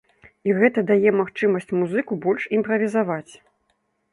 [0.47, 3.33] І гэта дае магчымасці музыку больш імправізаваць.